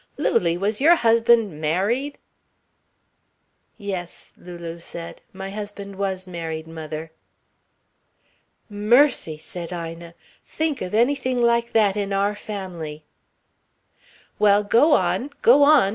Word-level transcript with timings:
"Lulie, 0.17 0.57
was 0.57 0.81
your 0.81 0.95
husband 0.95 1.61
married?" 1.61 2.17
"Yes," 3.77 4.33
Lulu 4.35 4.79
said, 4.79 5.21
"my 5.31 5.51
husband 5.51 5.95
was 5.95 6.25
married, 6.25 6.65
mother." 6.65 7.11
"Mercy," 8.67 9.37
said 9.37 9.71
Ina. 9.71 10.15
"Think 10.43 10.81
of 10.81 10.95
anything 10.95 11.39
like 11.39 11.73
that 11.73 11.95
in 11.95 12.13
our 12.13 12.33
family." 12.33 13.03
"Well, 14.39 14.63
go 14.63 14.93
on 14.93 15.29
go 15.43 15.61
on!" 15.61 15.89